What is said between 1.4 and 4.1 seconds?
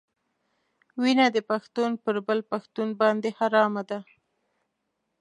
پښتون پر بل پښتون باندې حرامه ده.